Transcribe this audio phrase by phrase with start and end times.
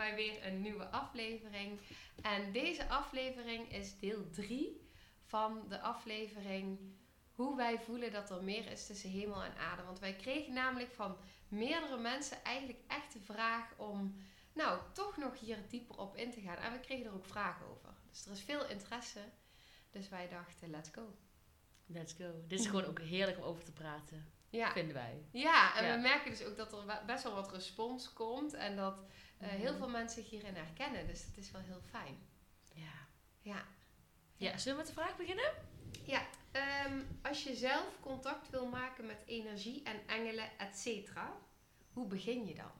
[0.00, 1.80] Bij weer een nieuwe aflevering.
[2.22, 4.88] En deze aflevering is deel 3
[5.24, 6.78] van de aflevering
[7.32, 9.82] hoe wij voelen dat er meer is tussen hemel en aarde.
[9.82, 11.16] Want wij kregen namelijk van
[11.48, 14.16] meerdere mensen eigenlijk echt de vraag om,
[14.54, 16.56] nou, toch nog hier dieper op in te gaan.
[16.56, 17.90] En we kregen er ook vragen over.
[18.10, 19.20] Dus er is veel interesse.
[19.90, 21.14] Dus wij dachten, let's go.
[21.86, 22.44] Let's go.
[22.46, 25.24] Dit is gewoon ook heerlijk om over te praten, Ja, vinden wij.
[25.32, 25.94] ja en Ja.
[25.94, 28.52] we merken dus ook dat er best wel wat respons komt.
[28.54, 29.04] En dat
[29.40, 29.78] eh, heel Mhm.
[29.78, 31.06] veel mensen zich hierin herkennen.
[31.06, 32.18] Dus het is wel heel fijn.
[32.74, 33.06] Ja.
[33.40, 33.64] Ja.
[34.36, 35.52] Ja, zullen we met de vraag beginnen?
[36.04, 41.36] Ja, ehm, als je zelf contact wil maken met energie en engelen, et cetera,
[41.92, 42.70] hoe begin je dan?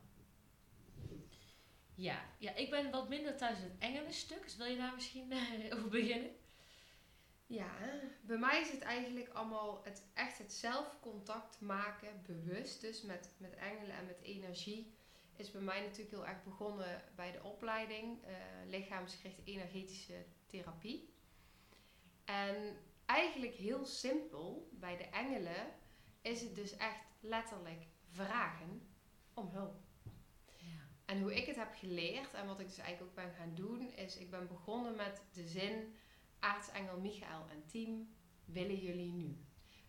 [1.94, 2.24] Ja.
[2.38, 5.76] ja, ik ben wat minder thuis in het engelenstuk, dus wil je daar misschien eh,
[5.76, 6.30] over beginnen?
[7.46, 7.70] Ja,
[8.20, 13.54] bij mij is het eigenlijk allemaal het, echt het zelfcontact maken, bewust dus met, met
[13.54, 14.94] engelen en met energie,
[15.40, 18.32] is bij mij natuurlijk heel erg begonnen bij de opleiding eh
[18.66, 21.14] lichaamsgerichte energetische therapie.
[22.24, 25.74] En eigenlijk heel simpel, bij de engelen
[26.20, 28.88] is het dus echt letterlijk vragen
[29.34, 29.80] om hulp.
[30.56, 30.88] Ja.
[31.04, 33.92] En hoe ik het heb geleerd en wat ik dus eigenlijk ook ben gaan doen,
[33.94, 35.94] is ik ben begonnen met de zin
[36.38, 39.44] aartsengel Michael en team, willen jullie nu?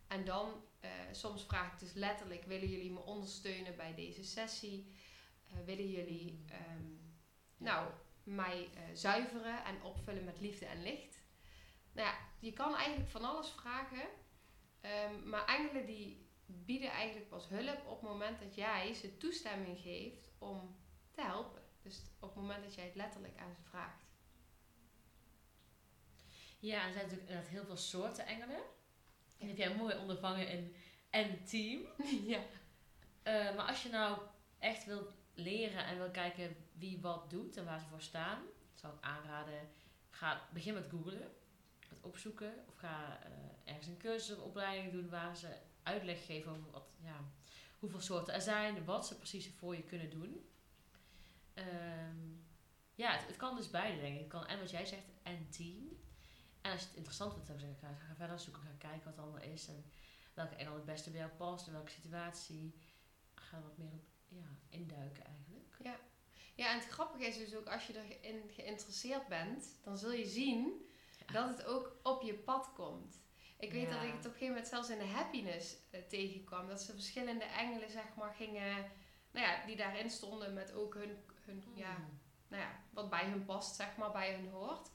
[0.07, 4.91] En dan, eh, soms vraag ik dus letterlijk, willen jullie me ondersteunen bij deze sessie?
[5.51, 6.85] Eh, willen jullie ehm,
[7.57, 7.91] nou,
[8.23, 11.19] mij eh, zuiveren en opvullen met liefde en licht?
[11.91, 14.09] Nou ja, je kan eigenlijk van alles vragen,
[14.81, 19.79] ehm, maar engelen die bieden eigenlijk pas hulp op het moment dat jij ze toestemming
[19.79, 20.75] geeft om
[21.11, 21.61] te helpen.
[21.81, 24.09] Dus op het moment dat jij het letterlijk aan ze vraagt.
[26.59, 28.61] Ja, en er zijn natuurlijk inderdaad heel veel soorten engelen.
[29.37, 30.75] Die heb jij mooi ondervangen in
[31.09, 31.85] en team.
[32.33, 32.43] ja.
[33.23, 34.21] Eh, maar als je nou
[34.59, 38.41] echt wilt leren en wil kijken wie wat doet en waar ze voor staan,
[38.73, 39.69] zou ik aanraden,
[40.09, 41.31] ga, begin met googlen,
[41.89, 42.53] met opzoeken.
[42.67, 43.31] Of ga eh,
[43.63, 47.19] ergens een cursus of opleiding doen waar ze uitleg geven over wat, ja,
[47.79, 50.45] hoeveel soorten er zijn, wat ze precies voor je kunnen doen.
[51.53, 52.31] Ehm,
[52.95, 54.19] ja, het, het kan dus beide denk ik.
[54.19, 55.99] Het kan en wat jij zegt en team.
[56.61, 59.23] En als je het interessant vindt, zou ik ga, verder zoeken, ga kijken wat het
[59.23, 59.85] allemaal is en
[60.33, 62.75] welke engel het beste bij jou past, in welke situatie.
[63.33, 65.39] Ga wat meer op ja, induiken eigenlijk.
[66.55, 70.25] Ja, en het grappige is dus ook als je erin geïnteresseerd bent, dan zul je
[70.25, 70.85] zien
[71.27, 71.33] Ja.
[71.33, 73.21] dat het ook op je pad komt.
[73.59, 73.93] Ik weet Ja.
[73.95, 76.67] dat ik het op een gegeven moment zelfs in de happiness eh, tegenkwam.
[76.67, 78.91] Dat ze verschillende engelen, zeg maar, gingen,
[79.31, 82.19] nou ja, die daarin stonden met ook hun, hun ja, Hmm.
[82.47, 84.89] nou ja, wat bij hun past, zeg maar, bij hun hoort.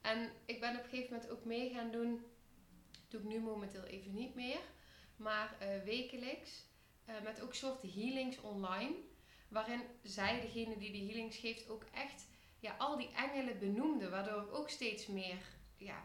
[0.00, 2.24] En ik ben op een gegeven moment ook mee gaan doen,
[3.08, 4.60] doe ik nu momenteel even niet meer,
[5.16, 6.64] maar eh, wekelijks,
[7.04, 8.94] eh, met ook soorten healings online,
[9.48, 12.26] waarin zij, degene die die healings geeft, ook echt
[12.60, 15.38] ja, al die engelen benoemde, waardoor ik ook steeds meer,
[15.76, 16.04] ja,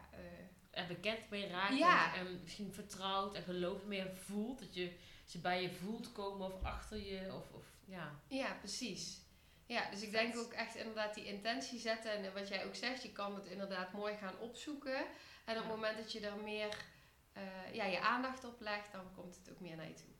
[0.70, 2.14] En bekend mee raakt Ja.
[2.14, 4.58] en, en misschien vertrouwd en geloof meer voelt.
[4.58, 7.34] Dat je ze bij je voelt komen of achter je.
[7.34, 8.20] Of, of ja.
[8.28, 9.20] ja, precies.
[9.66, 12.10] Ja, dus ik denk ook echt inderdaad die intentie zetten.
[12.12, 15.06] En wat jij ook zegt, je kan het inderdaad mooi gaan opzoeken.
[15.44, 16.84] En op het moment dat je er meer
[17.32, 20.17] eh, ja, je aandacht op legt, dan komt het ook meer naar je toe.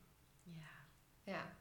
[1.28, 1.56] Ja.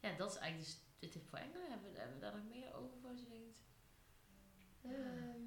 [0.00, 0.16] Ja.
[0.16, 1.70] dat is eigenlijk dus de tip voor engelen.
[1.70, 3.62] Hebben, we- hebben we daar nog meer over wat je denkt?
[4.82, 5.46] Ehm,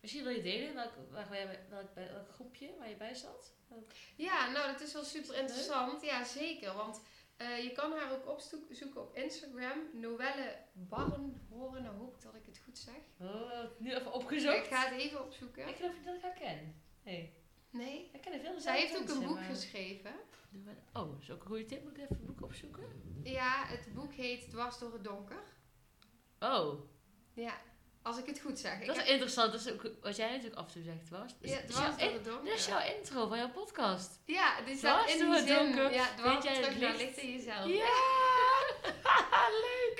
[0.00, 1.28] Misschien wil je delen welk, waar,
[1.70, 3.54] welk, welk groepje waar je bij zat?
[3.68, 6.02] Welk- ja, nou dat is wel super interessant.
[6.02, 6.74] Ja, zeker.
[6.74, 7.00] Want
[7.36, 9.78] eh, je kan haar ook opzoeken op Instagram.
[9.92, 11.82] Noelle Barnhoren.
[11.82, 12.94] Nou hoop ik dat ik het goed zeg.
[13.20, 14.56] Oh, nu even opgezocht.
[14.56, 15.68] Ik ga het even opzoeken.
[15.68, 16.82] Ik geloof niet dat ik haar ken.
[17.02, 17.34] Nee.
[17.76, 18.10] Nee?
[18.12, 20.12] Ik ken er veel Zij heeft ook een boek maar- geschreven.
[20.92, 21.82] Oh, dat is ook een goede tip.
[21.82, 22.84] Moet ik even een boek opzoeken?
[23.22, 25.42] Ja, het boek heet Dwars door het donker.
[26.40, 26.80] Oh,
[27.34, 27.60] Ja,
[28.02, 28.80] als ik het goed zeg.
[28.80, 29.52] Ik dat is heb- interessant.
[29.52, 31.34] Dat is ook wat jij natuurlijk af en toe zegt, was.
[31.40, 32.44] ja, Dwars door het donker.
[32.50, 34.20] dat is jouw intro van jouw podcast.
[34.24, 35.58] Ja, die staat Dwars in door die het zin.
[35.72, 37.02] donker Ja, dwars jij het terug naar licht.
[37.02, 37.66] licht in jezelf.
[37.66, 37.84] Ja!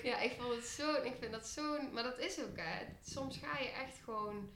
[0.03, 2.87] Ja, ik vond het zo, ik vind dat zo, maar dat is ook hè.
[3.05, 4.51] Soms ga je echt gewoon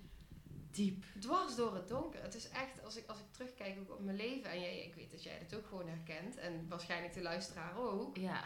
[0.80, 1.04] Diep.
[1.18, 2.22] Dwars door het donker.
[2.22, 4.94] Het is echt, als ik, als ik terugkijk ook op mijn leven, en jij, ik
[4.94, 8.16] weet dat jij dat ook gewoon herkent, en waarschijnlijk de luisteraar ook.
[8.16, 8.44] Ja.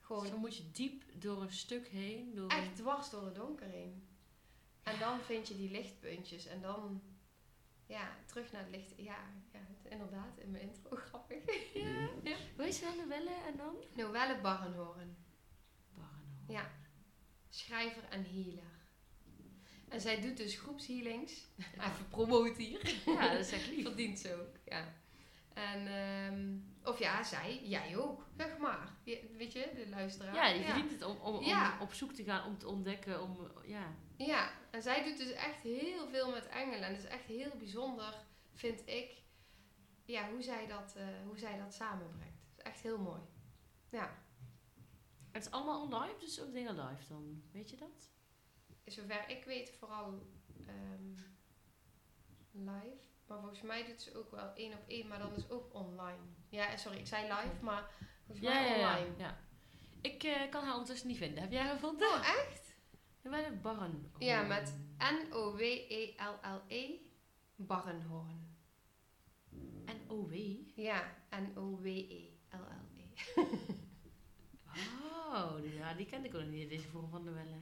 [0.00, 2.34] Gewoon Dan moet je diep door een stuk heen.
[2.34, 4.08] Door echt een- dwars door het donker heen.
[4.82, 7.02] En dan vind je die lichtpuntjes en dan,
[7.86, 8.92] ja, terug naar het licht.
[8.96, 9.18] Ja,
[9.52, 11.44] ja inderdaad, in mijn intro, grappig.
[11.74, 12.08] Ja.
[12.56, 13.74] Hoe ze dan, Novelle en dan?
[13.94, 15.16] Noelle Barrenhoorn,
[15.94, 16.44] Barrenhoorn.
[16.48, 16.70] Ja.
[17.48, 18.74] schrijver en healer.
[19.88, 21.32] En zij doet dus groepshealings.
[21.86, 22.94] Even promoten hier.
[23.06, 23.82] Ja, dat is echt lief.
[23.84, 24.94] Verdient ze ook, ja.
[25.54, 26.56] En, ehm,
[26.90, 28.92] of ja, zij, jij ook, zeg maar.
[29.04, 30.34] Je- weet je, de luisteraar.
[30.34, 31.44] Ja, je verdient het om, om,
[31.80, 33.94] op zoek te gaan, om te ontdekken, om, ja.
[34.16, 36.82] Ja, en zij doet dus echt heel veel met engelen.
[36.82, 38.14] En het is echt heel bijzonder,
[38.54, 39.22] vind ik,
[40.04, 42.40] ja, hoe, zij dat, eh, hoe zij dat samenbrengt.
[42.50, 43.20] Het is echt heel mooi.
[43.90, 44.18] Ja,
[45.32, 47.42] Het is allemaal online, dus ook dingen live dan.
[47.52, 48.10] Weet je dat?
[48.86, 50.26] Zover ik weet vooral
[50.66, 51.10] ehm,
[52.52, 53.04] live.
[53.26, 56.18] Maar volgens mij doet ze ook wel één op één, maar dan is ook online.
[56.48, 57.90] Ja, sorry, ik zei live, maar
[58.26, 59.14] volgens mij online.
[59.18, 59.38] ja.
[60.00, 61.42] Ik eh, kan haar ondertussen niet vinden.
[61.42, 62.08] Heb jij haar gevonden?
[62.08, 62.74] Oh, echt?
[63.22, 64.12] Wij hebben Barren.
[64.18, 66.98] Ja, met N-O-W-E-L-L-E,
[67.56, 68.56] Barrenhoorn.
[69.84, 70.34] En OW.
[70.74, 73.04] Ja, N-O-W-E-L-L-E.
[75.32, 77.60] Oh, ja, die kende ik ook nog niet, deze vorm van novelle.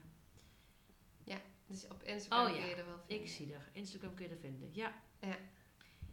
[1.67, 2.67] Dus op Instagram Oh, kun ja.
[2.67, 3.25] je er wel vinden.
[3.27, 3.69] Ik zie er.
[3.73, 4.69] Instagram kun je er vinden.
[4.73, 4.95] Ja.
[5.21, 5.37] Ja.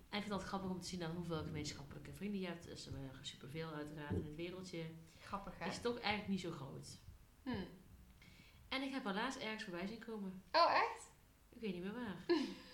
[0.09, 2.63] En ik vind het grappig om te zien dan hoeveel gemeenschappelijke vrienden je hebt.
[2.63, 4.83] Dus er zijn superveel uiteraard in het wereldje.
[5.19, 5.69] Grappig, hè?
[5.69, 6.87] Is toch eigenlijk niet zo groot.
[7.43, 7.63] Hm.
[8.69, 10.43] En ik heb haar laatst ergens voorbij zien komen.
[10.51, 11.09] Oh, echt?
[11.49, 12.23] Ik weet niet meer waar.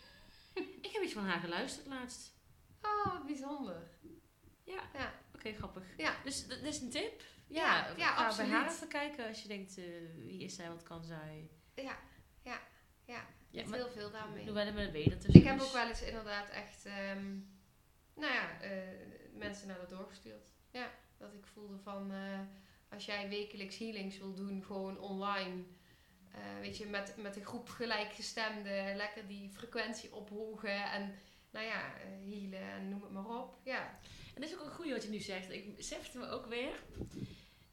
[0.81, 2.35] ik heb iets van haar geluisterd laatst.
[2.81, 3.89] Oh, bijzonder.
[4.63, 4.89] Ja.
[4.93, 5.13] Ja.
[5.35, 5.83] Oké, grappig.
[5.97, 6.15] Ja.
[6.23, 7.21] Dus dat is een tip.
[7.47, 8.49] Ja, Ja, ja, ga absoluut.
[8.51, 9.85] bij haar even kijken als je denkt, eh,
[10.15, 11.49] wie is zij, wat kan zij.
[11.75, 11.97] Ja,
[13.07, 13.67] ja, ja.
[13.67, 14.45] Maar heel veel daarmee.
[15.33, 17.25] Ik heb ook wel eens inderdaad echt, ehm,
[18.15, 18.71] nou ja, eh,
[19.33, 20.47] mensen naar dat doorgestuurd.
[20.71, 22.39] Ja, dat ik voelde van, eh,
[22.89, 25.63] als jij wekelijks healings wil doen, gewoon online,
[26.31, 31.15] eh, weet je, met, met een groep gelijkgestemden, lekker die frequentie ophogen en,
[31.51, 31.93] nou ja,
[32.25, 33.57] healen en noem het maar op.
[33.63, 33.99] Ja,
[34.35, 35.51] En dat is ook een goede wat je nu zegt.
[35.51, 36.83] Ik besefte me ook weer.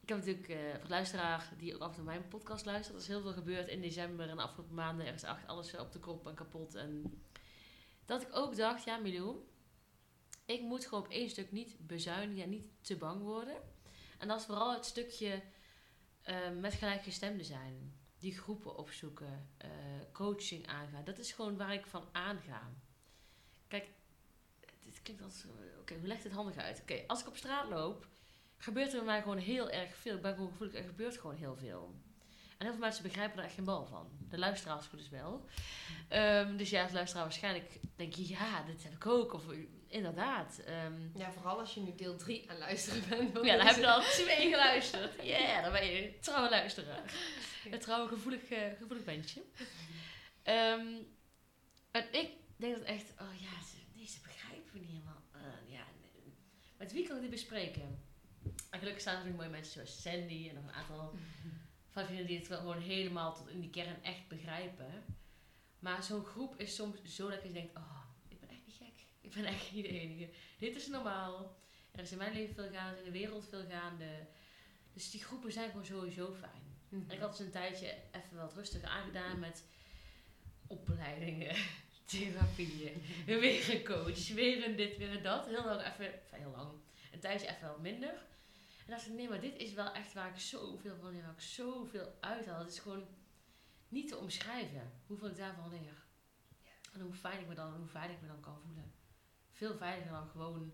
[0.05, 2.95] Ik heb natuurlijk eh, voor luisteraar die ook af en toe mijn podcast luistert.
[2.95, 5.05] Er is heel veel gebeurd in december en de afgelopen maanden.
[5.05, 6.75] Er is echt alles op de kop en kapot.
[6.75, 7.21] En
[8.05, 9.37] dat ik ook dacht, ja Milou,
[10.45, 13.55] ik moet gewoon op één stuk niet bezuinigen en niet te bang worden.
[14.17, 15.41] En dat is vooral het stukje
[16.21, 17.93] eh, met gelijkgestemden zijn.
[18.19, 19.69] Die groepen opzoeken, eh,
[20.11, 21.03] coaching aangaan.
[21.03, 22.71] Dat is gewoon waar ik van aanga.
[23.67, 23.87] Kijk,
[24.83, 25.45] dit klinkt als...
[25.79, 26.81] Oké, hoe legt het handig uit?
[26.81, 28.07] Oké, als ik op straat loop,
[28.65, 30.15] gebeurt er bij mij gewoon heel erg veel.
[30.15, 31.95] Ik ben gewoon gevoelig, er gebeurt gewoon heel veel.
[32.57, 34.09] En heel veel mensen begrijpen er echt geen bal van.
[34.29, 35.45] De luisteraars goed is wel.
[36.09, 39.33] Ehm, dus ja, als luisteraar waarschijnlijk denk je, ja, dit heb ik ook.
[39.33, 39.43] Of
[39.87, 40.59] inderdaad.
[40.59, 43.45] ehm, ja vooral als je nu deel 3 aan luisteren bent.
[43.45, 45.23] ja, dan heb je al twee geluisterd.
[45.23, 47.13] Ja, dan ben je een trouwe luisteraar.
[47.71, 49.41] Een trouwe gevoelig, eh, gevoelig bandje.
[50.43, 50.87] Ehm,
[51.91, 55.21] en ik denk dat echt, oh ja, ze, nee, ze begrijpen niet helemaal.
[55.31, 55.83] Eh, ja.
[56.77, 58.13] Met wie kan ik dit bespreken?
[58.75, 61.13] En gelukkig staan er mooie mensen zoals Sandy en nog een aantal
[61.93, 65.03] van vrienden die het wel gewoon helemaal tot in die kern echt begrijpen.
[65.79, 69.05] Maar zo'n groep is soms zo dat je denkt, oh, ik ben echt niet gek.
[69.21, 70.29] Ik ben echt niet de enige.
[70.57, 71.57] Dit is normaal.
[71.91, 74.27] Er is in mijn leven veel gaande, in de wereld veel gaande.
[74.93, 76.77] Dus die groepen zijn gewoon sowieso fijn.
[76.89, 77.09] Mhm.
[77.09, 79.63] En ik had dus een tijdje even wat rustiger aangedaan met
[80.67, 81.55] opleidingen,
[82.05, 85.45] therapieën, weer een coach, weer een dit, weer een dat.
[85.45, 86.71] Heel lang even, enfin, heel lang,
[87.11, 88.33] een tijdje even wat minder.
[88.85, 91.31] En dacht ik, nee, maar dit is wel echt waar ik zoveel van leer, waar
[91.33, 92.59] ik zoveel uithaal.
[92.59, 93.07] Het is gewoon
[93.87, 96.03] niet te omschrijven hoeveel ik daarvan leer.
[96.93, 98.93] En hoe fijn ik me dan, hoe veilig ik me dan kan voelen.
[99.51, 100.71] Veel veiliger dan gewoon,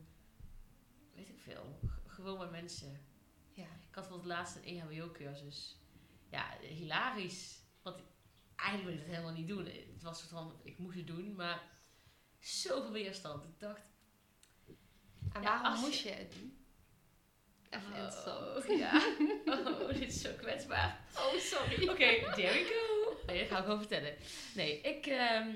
[1.13, 3.05] weet ik veel, gewoon met mensen.
[3.51, 3.63] Ja.
[3.63, 5.77] Ik had bijvoorbeeld laatst een E EHBO-cursus.
[6.29, 7.59] Ja, hilarisch.
[7.81, 8.03] Want
[8.55, 9.65] eigenlijk wil ik het helemaal niet doen.
[9.65, 11.63] Het was van, ik moest het doen, maar
[12.39, 13.43] zoveel weerstand.
[13.43, 13.89] Ik dacht,
[15.33, 16.60] En Ja, waarom je- moest je het doen?
[17.71, 18.69] Even interessant.
[18.69, 18.91] oh, ja.
[19.45, 20.99] Oh, dit is zo kwetsbaar.
[21.15, 21.89] Oh, sorry.
[21.89, 21.95] Oké,
[22.35, 23.15] there we go.
[23.25, 24.15] Nee, dat ga ik gewoon vertellen.
[24.55, 25.55] Nee, ik, ehm,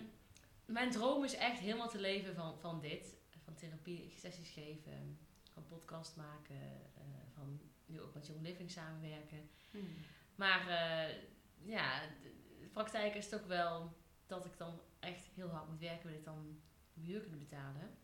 [0.66, 3.16] mijn droom is echt helemaal te leven van, van dit.
[3.44, 5.20] Van therapie, sessies geven,
[5.54, 6.62] van podcast maken,
[6.98, 7.04] eh,
[7.34, 9.50] van nu ook met Young Living samenwerken.
[9.72, 9.96] Hmm.
[10.36, 11.16] Maar eh,
[11.62, 16.18] ja, de, praktijk is toch wel dat ik dan echt heel hard moet werken, wil
[16.18, 16.60] ik dan
[16.94, 17.98] huur kunnen betalen.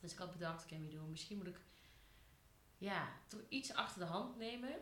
[0.00, 1.60] Dus ik had bedacht, oké, okay, misschien moet ik
[2.80, 4.74] ja, toch iets achter de hand nemen.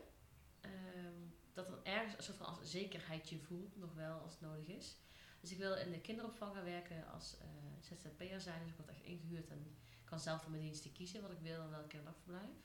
[0.61, 1.19] Ehm,
[1.53, 4.97] dat er ergens een soort van als zekerheidje voelt, nog wel als het nodig is.
[5.39, 7.47] Dus ik wil in de kinderopvang gaan werken als eh
[7.79, 8.61] ZZP'er zijn.
[8.61, 11.61] Dus ik word echt ingehuurd en kan zelf van mijn diensten kiezen wat ik wil
[11.61, 12.57] en welk kinderdagverblijf.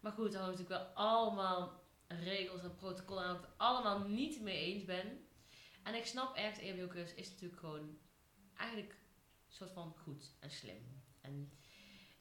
[0.00, 4.58] Maar goed, dan natuurlijk wel allemaal regels en protocollen waar ik het allemaal niet mee
[4.58, 5.26] eens ben.
[5.82, 7.98] En ik snap ergens, EHBO-cursus is natuurlijk gewoon
[8.54, 11.02] eigenlijk een soort van goed en slim.
[11.20, 11.52] En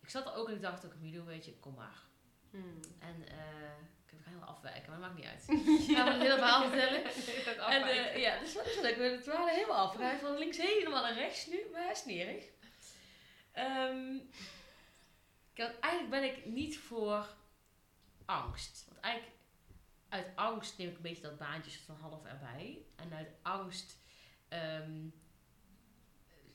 [0.02, 2.12] ik zat er ook en ik dacht ook, Milo, weet je, kom maar.
[2.54, 2.80] Hmm.
[3.00, 3.64] En eh
[4.06, 5.44] ik ga heel afwijken, maar dat maakt niet uit.
[5.90, 7.04] Ik ga het hele verhaal vertellen.
[7.76, 8.96] En eh, ja, dus wat is leuk.
[8.96, 9.96] We het waren helemaal af.
[9.96, 12.44] Gaan van links helemaal naar rechts nu, maar hij is niet erg.
[13.52, 14.18] Ehm,
[15.54, 17.28] kijk, eigenlijk ben ik niet voor
[18.26, 18.86] angst.
[18.88, 19.36] Want eigenlijk
[20.10, 22.86] uit angst neem ik een beetje dat baantje van half erbij.
[22.96, 23.98] En uit angst
[24.48, 25.08] ehm,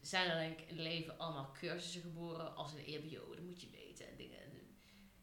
[0.00, 3.34] zijn er denk ik in het leven allemaal cursussen geboren als een EBO.
[3.34, 3.87] Dat moet je weten.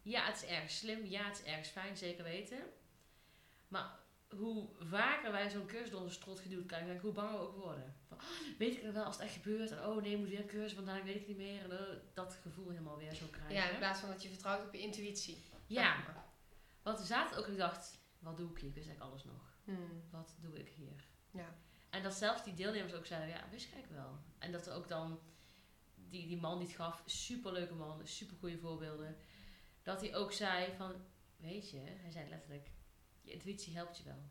[0.06, 1.04] Ja, het is erg slim.
[1.04, 2.58] Ja, het is erg fijn, zeker weten.
[3.68, 3.98] Maar
[4.28, 7.94] hoe vaker wij zo'n cursus door onze strot geduwd krijgen, hoe banger we ook worden.
[8.08, 9.70] Van, oh, weet ik nog wel als het echt gebeurt?
[9.70, 11.62] En oh nee, ik moet weer een cursus, want dan weet ik het niet meer.
[11.62, 13.54] En eh, dat gevoel helemaal weer zo krijgen.
[13.54, 15.42] Ja, in plaats van dat je vertrouwt op je intuïtie.
[15.66, 15.96] Ja,
[16.82, 18.68] want we zaten ook en ik dacht, wat doe ik hier?
[18.68, 19.56] Ik wist eigenlijk alles nog.
[19.64, 20.02] Hmm.
[20.10, 21.04] Wat doe ik hier?
[21.30, 21.54] Ja.
[21.90, 24.18] En dat zelfs die deelnemers ook zeiden, ja, wist ik eigenlijk wel.
[24.38, 25.20] En dat er ook dan,
[25.94, 29.16] die, die man die het gaf, superleuke man, super goede voorbeelden.
[29.86, 30.94] Dat hij ook zei van,
[31.36, 32.70] weet je, hij zei letterlijk,
[33.20, 34.22] je intuïtie helpt je wel.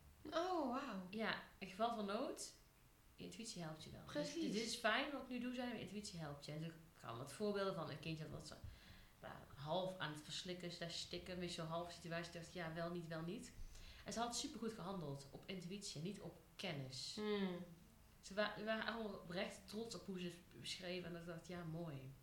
[0.43, 1.07] Oh, wauw.
[1.09, 2.53] Ja, in geval van nood,
[3.15, 4.03] je intuïtie helpt je wel.
[4.05, 4.51] Dus Precies.
[4.51, 6.51] dit is fijn wat ik nu doe, zijn mijn intuïtie helpt je.
[6.51, 8.55] En dus ik ga wat voorbeelden van een kindje dat ze
[9.55, 12.33] half aan het verslikken, slash stikken, een beetje zo half situatie.
[12.33, 13.51] dacht, ja, wel niet, wel niet.
[14.05, 17.13] En ze had supergoed gehandeld op intuïtie, niet op kennis.
[17.15, 17.65] Hmm.
[18.21, 21.05] Ze wa- waren allemaal oprecht trots op hoe ze het beschreven.
[21.07, 22.13] En dat ik dacht, ja, mooi.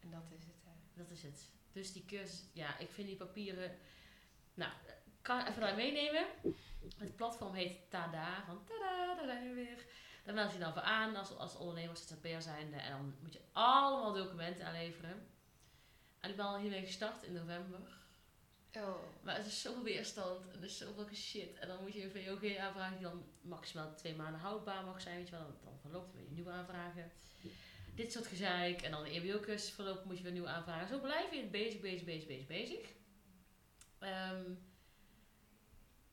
[0.00, 0.70] En dat is het, hè.
[0.94, 1.50] Dat is het.
[1.72, 3.78] Dus die cursus, ja, ik vind die papieren...
[4.54, 4.72] Nou,
[5.04, 6.26] ik kan even daar meenemen.
[6.98, 9.86] Het platform heet Tada, van tada, daar zijn we weer.
[10.24, 12.76] Daar meld je dan voor aan als, als ondernemer, ZZP'er zijnde.
[12.76, 15.26] En dan moet je allemaal documenten aanleveren.
[16.20, 18.00] En ik ben al hiermee gestart in november.
[18.72, 18.94] Oh.
[19.22, 21.58] Maar het is zoveel weerstand en er is zoveel shit.
[21.58, 25.16] En dan moet je een VOG aanvragen die dan maximaal twee maanden houdbaar mag zijn.
[25.16, 27.12] Weet je wel, dan, dan verloopt het weer nieuwe aanvragen.
[27.94, 28.82] Dit soort gezeik.
[28.82, 30.88] En dan de EBO-cursus verlopen moet je weer nieuwe aanvragen.
[30.88, 32.86] Zo blijf je bezig, bezig, bezig, bezig, bezig.
[33.98, 34.42] Ehm,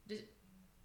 [0.03, 0.19] dus,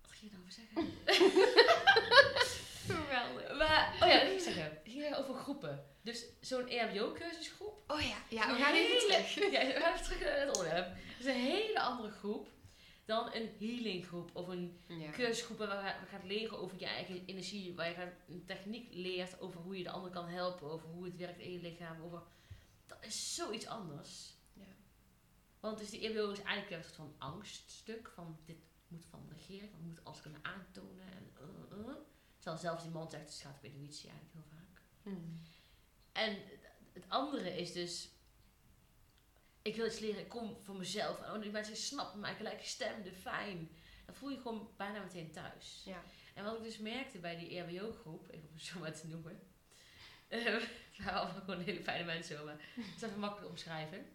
[0.02, 0.92] wat ging je nou over zeggen?
[2.86, 3.56] Geweldig.
[3.56, 4.84] maar, oh ja, dat ging ik zeggen.
[4.84, 5.86] Eigenlijk over groepen.
[6.02, 9.34] Dus zo'n EHBO-cursusgroep Oh ja, ja, we gaan even terug.
[9.52, 10.86] Ja, we gaan even terug naar het onderwerp.
[10.86, 12.48] Het is een hele andere groep
[13.04, 15.10] dan een healinggroep of een Ja.
[15.10, 19.40] cursusgroep waar je gaat leren over je eigen energie, waar je gaat een techniek leert
[19.40, 22.22] over hoe je de ander kan helpen, over hoe het werkt in je lichaam, over
[22.86, 24.34] dat is zoiets anders.
[24.52, 24.62] Ja.
[25.60, 28.56] Want dus die EBO is eigenlijk een soort van angststuk van dit
[28.88, 31.94] moet van de regering, we moeten alles kunnen aantonen en uh, uh.
[32.38, 34.82] terwijl zelfs die man zegt het gaat op intuïtie eigenlijk heel vaak.
[35.02, 35.40] Hmm.
[36.12, 36.36] En
[36.92, 38.08] het andere is dus,
[39.64, 41.22] ik wil iets leren, ik kom voor mezelf.
[41.22, 43.70] En oh, die mensen snappen mij, gelijkgestemde, fijn.
[44.06, 45.82] Dan voel je gewoon bijna meteen thuis.
[45.84, 46.02] Ja.
[46.34, 49.40] En wat ik dus merkte bij die RBO-groep, even om het zo maar te noemen.
[50.28, 54.06] het waren allemaal gewoon hele fijne mensen, maar het is even makkelijk omschrijven.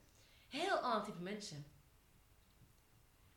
[0.49, 1.65] Heel ander type mensen.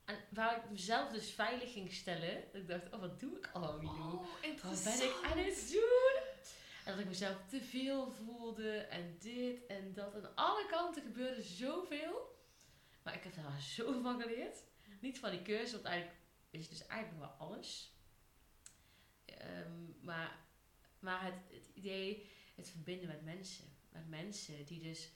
[0.04, 3.50] En waar ik mezelf dus veilig ging stellen, dat ik dacht, oh wat doe ik
[3.52, 4.14] allemaal, Milou?
[4.14, 6.11] Oh, Wat ben ik aan het doen?
[6.84, 10.14] En dat ik mezelf te veel voelde en dit en dat.
[10.14, 12.40] Aan alle kanten gebeurde zoveel.
[13.02, 14.62] Maar ik heb daar zoveel van geleerd.
[15.00, 16.20] Niet van die cursus, want eigenlijk
[16.50, 17.92] is het dus eigenlijk wel alles.
[19.24, 20.42] Ehm, maar
[21.02, 23.64] maar het, het idee, het verbinden met mensen.
[23.88, 25.10] Met mensen die dus,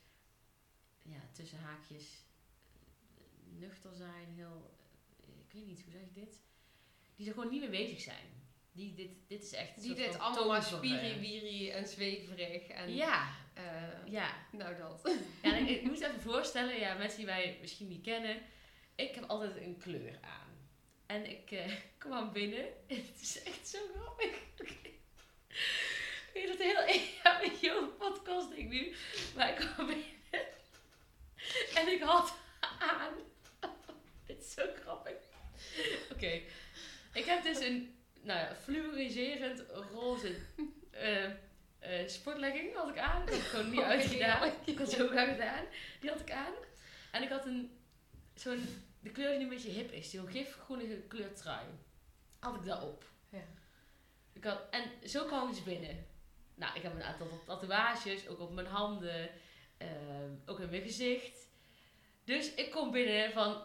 [1.02, 2.24] ja, tussen haakjes
[3.14, 3.22] eh,
[3.58, 4.76] nuchter zijn, heel,
[5.20, 6.40] eh, ik weet niet, hoe zeg ik dit?
[7.16, 8.26] Die er gewoon niet mee bezig zijn.
[8.76, 12.94] Die dit, dit is echt Die dit allemaal maar spiri-wiri en zweverig en...
[12.94, 14.46] Ja, eh, ja.
[14.52, 15.10] Nou, dat.
[15.42, 18.42] ja ik, ik moet even voorstellen, ja, mensen die mij misschien niet kennen.
[18.94, 20.68] Ik heb altijd een kleur aan.
[21.06, 24.36] En ik eh, kwam binnen en het is echt zo grappig.
[24.56, 28.94] Ik weet het heel ja, met jouw podcast ik nu.
[29.34, 30.06] Maar ik kwam binnen
[31.74, 32.36] en ik had
[32.78, 33.12] aan.
[34.26, 35.14] Dit is zo grappig.
[36.12, 36.40] Oké,
[37.12, 37.95] ik heb dus een
[38.26, 40.36] nou ja, fluoriserend roze
[40.90, 41.24] eh,
[41.78, 43.26] eh, sportlegging had ik aan.
[43.26, 44.52] Dat had ik gewoon niet Oh, uitgedaan.
[44.64, 45.64] Ik had zo lang gedaan.
[46.00, 46.52] Die had ik aan.
[47.12, 47.78] En ik had een,
[48.34, 48.64] zo'n,
[49.00, 50.10] de kleur die een beetje hip is.
[50.10, 51.66] Zo'n gifgroenige kleurtrui.
[52.38, 53.04] Had ik daarop.
[53.28, 53.44] Ja.
[54.32, 56.06] Ik had, en zo kwam ik dus binnen.
[56.54, 59.30] Nou, ik heb een aantal tatoeages, ook op mijn handen,
[59.78, 61.48] ehm, ook in mijn gezicht.
[62.24, 63.62] Dus ik kom binnen van,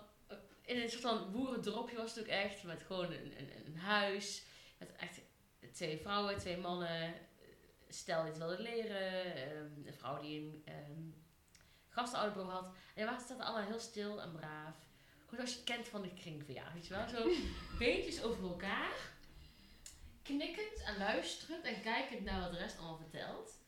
[0.61, 4.43] in een soort van boerendropje was het ook echt, met gewoon een, een, een huis.
[4.81, 5.19] Met echt,
[5.73, 7.13] twee vrouwen, twee mannen.
[7.89, 9.35] Stel die het wilde leren.
[9.35, 11.23] ehm, een vrouw die een um,
[11.89, 12.75] gastouderbureau had.
[12.95, 14.75] En waren zaten allemaal heel stil en braaf.
[15.25, 17.07] Gewoon als je kent van de kringverjaardag, weet je wel.
[17.09, 17.29] Zo
[17.79, 18.95] beetjes over elkaar.
[20.23, 23.59] Knikkend en luisterend en kijkend naar wat de rest allemaal vertelt.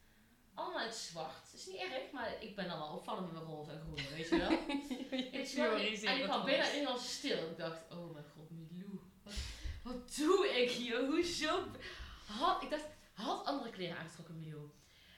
[0.54, 1.52] Allemaal het zwart.
[1.52, 4.30] Het is niet erg, maar ik ben wel opvallend met mijn roze en groen, weet
[4.30, 4.52] je wel.
[5.42, 5.50] Ik
[6.04, 7.50] en ik kwam binnen in als stil.
[7.50, 8.50] Ik dacht, oh mijn god.
[9.84, 11.06] Wat, doe ik hier?
[11.06, 11.64] Hoezo?
[12.26, 14.70] Had, ik dacht, had andere kleren aangetrokken, Milou.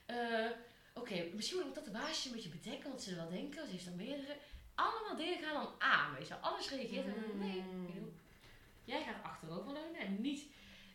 [0.06, 0.50] Eh,
[0.94, 3.66] Oké, misschien moet ik dat de baasje een beetje bedekken, want ze wel denken.
[3.66, 4.36] Ze heeft er meerdere.
[4.74, 6.34] Allemaal dingen gaan dan aan, weet je.
[6.34, 7.06] Alles reageert.
[7.06, 8.12] en Nee, Milou.
[8.84, 10.44] Jij gaat achteroverleunen en niet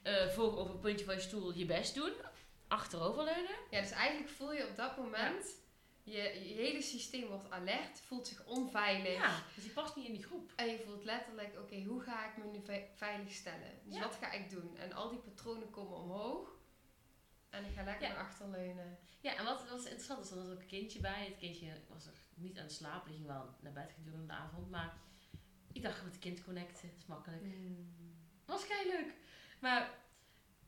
[0.01, 2.11] eh voor op een puntje van je stoel je best doen.
[2.67, 3.55] Achteroverleunen.
[3.69, 5.45] Ja, dus eigenlijk voel je op dat moment,
[6.12, 9.13] je, je hele systeem wordt alert, voelt zich onveilig.
[9.13, 10.53] Ja, dus die past niet in die groep.
[10.56, 13.80] En je voelt letterlijk, oké, hoe ga ik me nu ve- veilig stellen?
[13.86, 14.01] Dus Ja.
[14.01, 14.77] wat ga ik doen?
[14.77, 16.60] En al die patronen komen omhoog.
[17.50, 18.13] En ik ga lekker Ja.
[18.13, 19.00] naar achter leunen.
[19.22, 21.25] Ja, en wat, wat interessant is, er was ook een kindje bij.
[21.25, 24.34] Het kindje was er niet aan het slapen, die ging wel naar bed gedurende de
[24.34, 24.70] avond.
[24.70, 24.98] Maar
[25.74, 27.44] ik dacht, met het kind connecten, dat is makkelijk.
[28.46, 29.13] was kei leuk.
[29.60, 30.00] Maar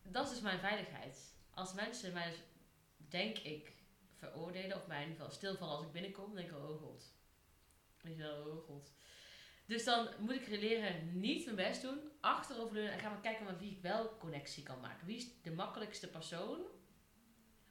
[0.03, 1.33] dat is dus mijn veiligheid.
[1.53, 2.39] Als mensen mij dus,
[2.97, 3.73] denk ik,
[4.29, 7.13] veroordelen of mij in ieder geval stilvallen als ik binnenkom, dan denk ik, oh god.
[8.01, 8.91] Weet je wel, oh god.
[9.65, 13.59] Dus dan moet ik leren niet mijn best doen, achteroverleunen en gaan we kijken met
[13.59, 15.07] wie ik wel connectie kan maken.
[15.07, 16.61] Wie is de makkelijkste persoon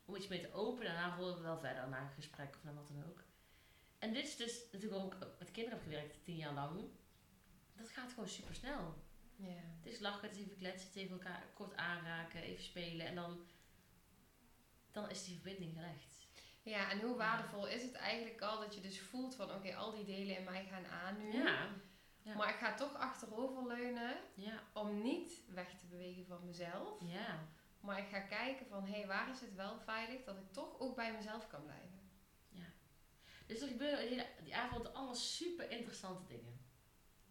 [0.05, 2.65] om iets mee te openen en daarna rollen we wel verder naar een gesprek of
[2.65, 3.25] naar wat dan ook.
[3.99, 6.81] En dit is dus natuurlijk ook met kinderen heb gewerkt, tien jaar lang.
[7.77, 8.95] Dat gaat gewoon super snel.
[9.83, 13.07] Het is lachen, het is even kletsen, het is even elkaar kort aanraken, even spelen
[13.07, 13.47] en dan,
[14.91, 16.12] dan is die verbinding gelegd.
[16.63, 19.95] Ja, en hoe waardevol is het eigenlijk al dat je dus voelt van, oké, al
[19.95, 21.33] die delen in mij gaan aan nu.
[21.33, 21.69] Ja,
[22.23, 22.35] Ja.
[22.35, 27.01] Maar ik ga toch achteroverleunen ja, om niet weg te bewegen van mezelf.
[27.01, 27.49] ja.
[27.81, 30.79] Maar ik ga kijken van, hé, hey, waar is het wel veilig dat ik toch
[30.79, 32.03] ook bij mezelf kan blijven?
[33.53, 36.61] Dus er gebeuren die, die avond allemaal super interessante dingen.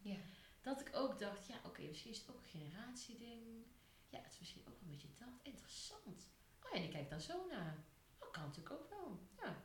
[0.02, 0.18] Ja.
[0.62, 3.66] Dat ik ook dacht, ja oké, misschien is het ook een generatieding.
[4.10, 5.40] Ja, het is misschien ook een beetje dat.
[5.42, 6.30] Interessant.
[6.64, 7.84] Oh ja, die kijkt dan zo naar.
[8.32, 9.20] Kan natuurlijk ook wel.
[9.42, 9.64] Ja.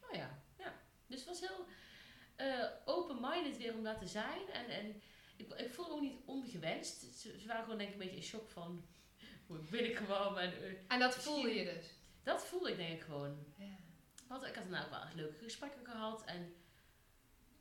[0.00, 0.74] Oh ja, ja.
[1.06, 1.66] Dus het was heel
[2.36, 4.48] eh, open-minded weer om daar te zijn.
[4.52, 5.02] En, en
[5.36, 7.00] ik, ik voelde ook niet ongewenst.
[7.00, 8.84] Ze, ze waren gewoon denk ik een beetje in shock van
[9.46, 10.36] hoe ik binnenkwam.
[10.38, 11.86] En, eh, En dat voelde je dus.
[12.22, 13.44] dat voelde ik denk ik gewoon.
[13.56, 13.76] Ja.
[14.28, 16.54] Want ik had daarna ook wel echt leuke gesprekken gehad en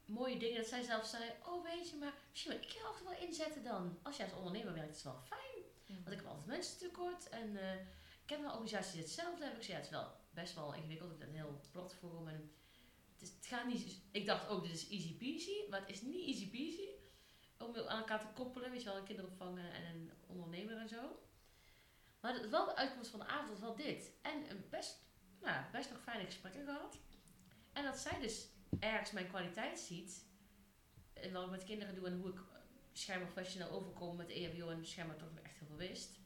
[0.05, 0.57] mooie dingen.
[0.57, 3.63] Dat zij zelf zei, oh weet je, maar misschien wil ik je toe wel inzetten
[3.63, 3.99] dan.
[4.01, 5.63] Als je als ondernemer werkt, is het wel fijn.
[5.87, 7.73] Want ik heb altijd mensen tekort en eh,
[8.23, 9.59] ik heb een organisatie die hetzelfde hebben.
[9.59, 11.11] Ik zei, ja, het is wel best wel ingewikkeld.
[11.11, 12.51] Ik heb een heel platform en
[13.13, 14.01] het, is, het gaat niet...
[14.11, 16.87] Ik dacht ook, dit is easy peasy, maar het is niet easy peasy.
[17.57, 21.19] Om aan elkaar te koppelen, weet je wel, een kinderopvang en een ondernemer en zo.
[22.19, 24.11] Maar het, wel de uitkomst van de avond was wel dit.
[24.21, 24.99] En een best,
[25.41, 26.97] nou, best nog fijne gesprekken gehad.
[27.73, 28.47] En dat zij dus
[28.79, 30.25] ergens mijn kwaliteit ziet.
[31.13, 32.43] En wat ik met kinderen doe en hoe ik eh,
[32.93, 36.19] schijnbaar professioneel overkom met EHBO en schijnbaar toch echt heel veel wist.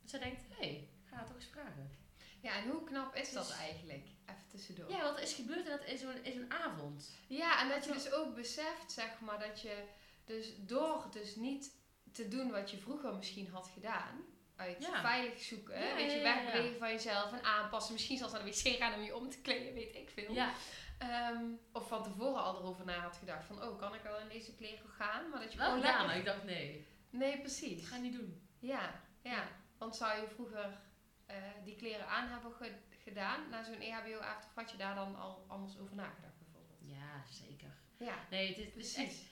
[0.00, 2.01] Dat zij denkt, hé, hey, ga haar toch eens vragen.
[2.42, 4.06] Ja, en hoe knap is dat Dus- eigenlijk?
[4.26, 4.90] Even tussendoor.
[4.90, 7.10] Ja, wat is gebeurd en dat in zo'n in zo'n avond.
[7.28, 9.84] Ja, en dat je dus ook beseft, zeg maar, dat je
[10.24, 11.70] dus door dus niet
[12.12, 14.24] te doen wat je vroeger misschien had gedaan,
[14.56, 15.00] uit Ja.
[15.00, 18.50] veilig zoeken, Ja, weet je, ja, wegbewegen van jezelf en aanpassen, misschien zelfs naar de
[18.50, 20.32] wc gaan om je om te kleden, weet ik veel.
[20.32, 20.52] Ja,
[20.98, 24.28] Ehm, of van tevoren al erover na had gedacht van, oh, kan ik wel in
[24.28, 25.28] deze kleren gaan?
[25.30, 27.86] Maar dat je wel gedaan, ik dacht nee, Nee, ik precies.
[27.88, 28.48] ga het niet doen.
[28.58, 29.48] Ja, ja.
[29.78, 30.80] Want zou je vroeger
[31.32, 35.16] eh, die kleren aan hebben ge- gedaan na zo'n EHBO-avond, of had je daar dan
[35.16, 36.78] al anders over nagedacht bijvoorbeeld?
[36.82, 37.74] Ja, zeker.
[37.98, 39.24] Ja, Nee, het is, echt precies.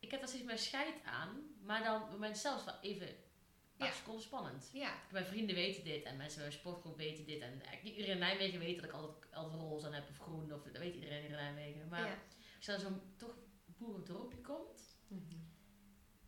[0.00, 3.08] ik heb daar steeds meer scheid aan, maar dan op het moment zelfs wel even
[3.08, 3.92] een Ja.
[3.92, 4.70] seconden spannend.
[4.72, 7.40] Ja, Mijn vrienden weten dit en mensen bij mijn sportgroep weten dit.
[7.40, 10.52] En niet iedereen in Nijmegen weet dat ik altijd, altijd roze aan heb of groen.
[10.52, 11.88] Of, dat weet iedereen in Nijmegen.
[11.88, 12.18] Maar ja.
[12.56, 13.34] als je dan zo'n toch
[13.66, 14.96] boerendorpje komt,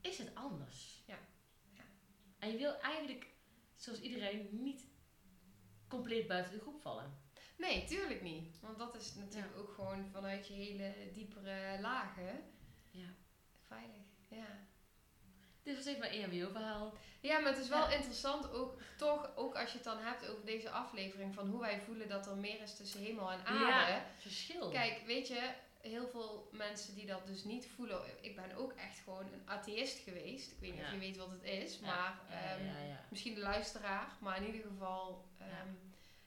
[0.01, 1.03] is het anders.
[1.07, 1.19] Ja.
[1.73, 1.83] Ja.
[2.39, 3.27] En je wil eigenlijk,
[3.77, 4.87] zoals iedereen, niet
[5.89, 7.23] compleet buiten de groep vallen.
[7.57, 8.61] Nee, tuurlijk niet.
[8.61, 12.43] Want dat is natuurlijk ook gewoon vanuit je hele diepere lagen
[12.91, 13.07] Ja.
[13.67, 14.03] veilig.
[14.29, 14.47] Ja.
[15.63, 16.95] Dit was even mijn E EHBO-verhaal.
[17.21, 17.95] Ja, maar het is wel Ja.
[17.97, 21.81] interessant ook, toch, ook als je het dan hebt over deze aflevering, van hoe wij
[21.81, 23.93] voelen dat er meer is tussen hemel en aarde.
[23.93, 24.71] Ja, verschil.
[24.71, 25.51] Kijk, weet je,
[25.85, 28.01] heel veel mensen die dat dus niet voelen.
[28.21, 30.51] Ik ben ook echt gewoon een atheïst geweest.
[30.51, 30.87] Ik weet niet Ja.
[30.87, 34.17] of je weet wat het is, Ja, maar ehm, ja, misschien de luisteraar.
[34.21, 35.69] Maar in ieder geval, ehm,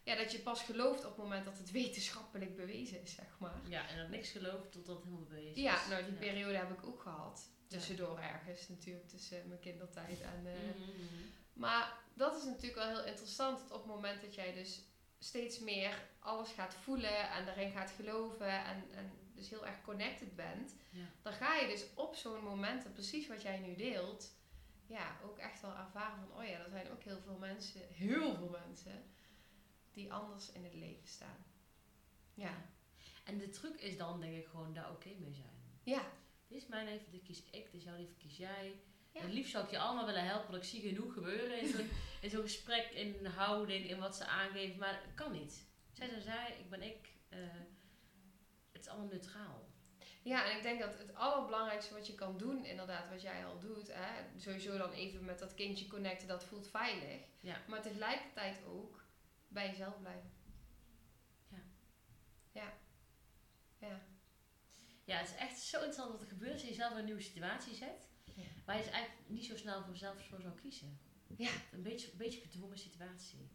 [0.03, 0.15] Ja.
[0.15, 3.61] dat je pas gelooft op het moment dat het wetenschappelijk bewezen is, zeg maar.
[3.69, 5.61] Ja, en dat niks gelooft totdat het helemaal bewezen is.
[5.61, 7.49] Ja, nou die periode heb ik ook gehad.
[7.67, 10.41] Tussendoor ergens natuurlijk, tussen mijn kindertijd en...
[10.45, 11.23] eh, Mhm.
[11.53, 13.59] Maar dat is natuurlijk wel heel interessant.
[13.59, 14.81] Dat op het moment dat jij dus
[15.19, 20.35] steeds meer alles gaat voelen en daarin gaat geloven en, en dus heel erg connected
[20.35, 21.05] bent, Ja.
[21.21, 24.31] dan ga je dus op zo'n momenten, precies wat jij nu deelt,
[24.87, 28.35] ja, ook echt wel ervaren van, oh ja, er zijn ook heel veel mensen, heel
[28.35, 29.03] veel mensen,
[29.91, 31.45] die anders in het leven staan.
[32.33, 32.53] Ja.
[33.23, 35.79] En de truc is dan denk ik gewoon daar oké mee zijn.
[35.83, 36.01] Ja.
[36.47, 38.79] Dit is mijn leven, dit kies ik, dit is jouw leven, kies jij.
[39.17, 39.23] Ja.
[39.23, 41.89] En liefst zou ik je allemaal willen helpen, want ik zie genoeg gebeuren in zo'n,
[42.21, 45.65] in zo'n gesprek, in houding, in wat ze aangeven, maar het kan niet.
[45.93, 47.09] Zij zijn zij, ik ben ik.
[47.29, 47.39] eh,
[48.71, 49.65] het is allemaal neutraal.
[50.23, 53.59] Ja, en ik denk dat het allerbelangrijkste wat je kan doen, inderdaad, wat jij al
[53.59, 57.21] doet, hè, sowieso dan even met dat kindje connecten, dat voelt veilig.
[57.39, 57.61] Ja.
[57.67, 59.03] Maar tegelijkertijd ook
[59.47, 60.31] bij jezelf blijven.
[61.49, 61.57] Ja.
[62.51, 62.73] Ja.
[63.79, 64.01] Ja.
[65.05, 67.21] Ja, het is echt zo interessant wat er gebeurt als je jezelf in een nieuwe
[67.21, 68.06] situatie zet,
[68.65, 70.99] Waar je dus eigenlijk niet zo snel voor jezelf voor zou kiezen.
[71.37, 71.51] Ja.
[71.71, 73.49] Een beetje, een beetje gedwongen situatie.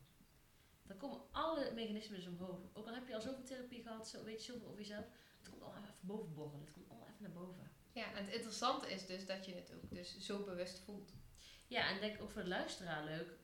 [0.82, 2.60] Dan komen alle mechanismen dus omhoog.
[2.72, 5.04] Ook al heb je al zoveel therapie gehad, zo, weet je zoveel over jezelf,
[5.38, 6.64] het komt allemaal even boven borrelen.
[6.64, 7.70] Het komt allemaal even naar boven.
[7.92, 11.12] Ja, en het interessante is dus dat je het ook dus zo bewust voelt.
[11.66, 13.38] Ja, en denk ook voor de luisteraar leuk.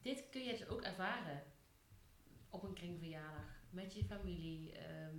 [0.00, 1.42] Dit kun je dus ook ervaren
[2.50, 4.72] op een kringverjaardag met je familie.
[4.72, 5.16] ehm,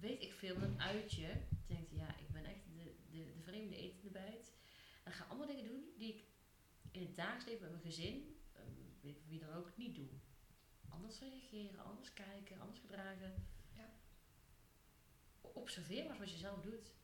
[0.00, 1.26] weet ik veel, met een uitje.
[1.66, 4.55] Je denkt, ja, ik ben echt de, de, de vreemde etende bijt.
[5.06, 6.24] En ga allemaal dingen doen die ik
[6.90, 10.08] in het dagelijks leven met mijn gezin, ehm, wie dan ook, niet doe.
[10.88, 13.46] Anders reageren, anders kijken, anders gedragen.
[13.72, 13.90] Ja.
[15.40, 16.94] Observeer maar wat je zelf doet.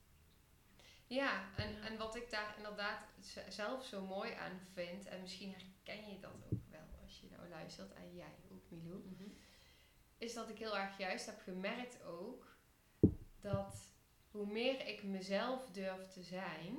[1.06, 3.08] Ja, en, en wat ik daar inderdaad
[3.48, 7.48] zelf zo mooi aan vind, en misschien herken je dat ook wel als je nou
[7.48, 9.02] luistert, en jij ook Milou,
[10.18, 12.56] is dat ik heel erg juist heb gemerkt ook
[13.40, 13.92] dat
[14.30, 16.76] hoe meer ik mezelf durf te zijn,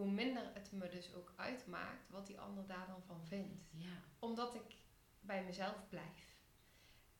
[0.00, 3.64] hoe minder het me dus ook uitmaakt wat die ander daar dan van vindt.
[3.70, 4.02] Ja.
[4.18, 4.76] Omdat ik
[5.20, 6.38] bij mezelf blijf.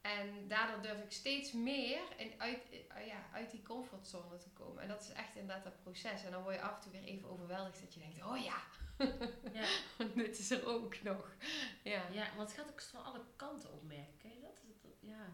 [0.01, 4.83] En daardoor durf ik steeds meer in, uit, eh, ja, uit die comfortzone te komen.
[4.83, 6.25] En dat is echt inderdaad dat proces.
[6.25, 8.63] En dan word je af en toe weer even overweldigd dat je denkt, oh ja,
[9.53, 9.67] ja.
[10.15, 11.35] dit is er ook nog.
[11.83, 12.09] Ja.
[12.13, 14.17] Ja, want het gaat ook van alle kanten opmerken.
[14.19, 14.59] Ken je dat?
[15.01, 15.25] Ja.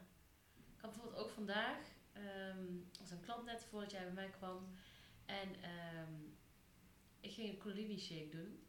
[0.76, 1.78] Ik had bijvoorbeeld ook vandaag,
[2.12, 2.64] ehm
[3.00, 4.76] was een klant net voordat jij bij mij kwam.
[5.26, 6.12] En ehm,
[7.26, 8.60] ik ging een Colini shake doen.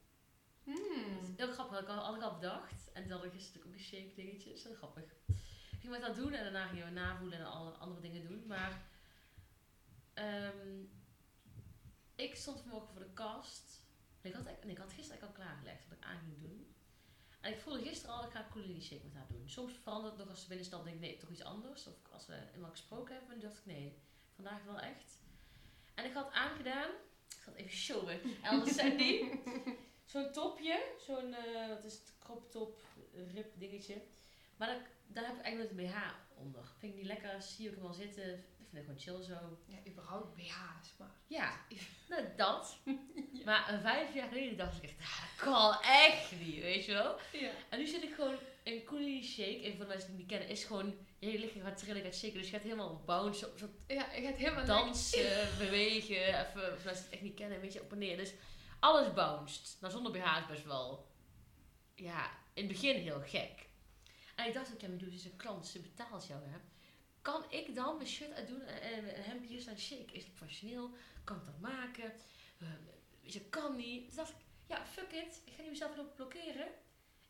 [0.66, 1.34] Dat is Hmm.
[1.36, 2.92] heel grappig, had ik al, had ik al bedacht.
[2.94, 4.50] En toen had ik gisteren ook een shake dingetje.
[4.50, 5.04] Dat is heel grappig.
[5.72, 8.44] Ik ging met dat doen en daarna gingen we navoelen en alle andere dingen doen.
[8.48, 8.86] Maar
[10.14, 10.84] ehm,
[12.16, 13.86] ik stond vanmorgen voor de kast.
[14.22, 16.76] En ik had, nee, ik had gisteren al klaargelegd wat ik aan ging doen.
[17.42, 19.50] En ik voelde gisteren al, ik ga een Colini shake met haar doen.
[19.50, 21.88] Soms verandert het nog als ze binnenstapt, denk ik, nee, toch iets anders.
[21.88, 23.98] Of als we eenmaal gesproken hebben, dan dacht ik, nee,
[24.36, 25.20] vandaag wel echt.
[25.96, 26.90] En ik had aangedaan,
[27.48, 28.22] zal het even showen.
[28.42, 29.30] En dan Sandy,
[30.06, 32.80] zo'n topje, zo'n, eh, wat is het, crop top,
[33.34, 34.02] rib dingetje.
[34.58, 36.27] Maar dat, daar heb ik eigenlijk nooit een BH
[36.78, 38.34] Vind ik niet lekker, zie ik hem wel zitten.
[38.34, 39.58] Ik vind het gewoon chill zo.
[39.66, 41.12] Ja, überhaupt BH's, maar...
[41.28, 41.52] Ja,
[42.10, 42.78] nou dat.
[43.46, 46.94] Maar een vijf jaar geleden dacht ik echt, ah, dat kan echt niet, weet je
[46.94, 47.20] wel.
[47.32, 47.52] Ja.
[47.70, 49.62] En nu zit ik gewoon in Coolie Shake.
[49.62, 52.04] Even voor de mensen die het niet kennen, is gewoon, je hele lichaam gaat trillen,
[52.04, 52.38] gaat shaken.
[52.38, 53.50] Dus je gaat helemaal bouncen,
[53.88, 56.28] Ja, ik ga het helemaal dansen, bewegen.
[56.28, 58.18] Even, voor mensen die het echt niet kennen, een beetje op en neer.
[58.18, 58.34] Dus
[58.80, 59.78] alles bounced.
[59.82, 61.08] Nou, zonder BH is best wel,
[61.96, 63.67] ja, in het begin heel gek.
[64.38, 66.58] En ik dacht ja, maar doe, is een klant, ze betaalt jou, hè.
[67.22, 70.14] Kan ik dan mijn shirt uitdoen en en een hemdje hier staan shake?
[70.14, 70.92] Is het professioneel?
[71.24, 72.14] Kan ik dat maken?
[72.62, 72.68] Uh,
[73.22, 74.08] je kan niet.
[74.08, 74.36] Toen dacht ik,
[74.68, 75.42] ja, fuck it.
[75.46, 76.68] Ik ga niet mezelf lopen blokkeren.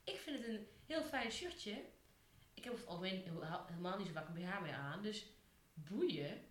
[0.04, 1.86] Ik vind het een heel fijn shirtje.
[2.54, 3.24] Ik heb over het algemeen
[3.68, 5.02] helemaal niet zo vaak een BH meer aan.
[5.02, 5.26] Dus
[5.74, 6.42] boeien.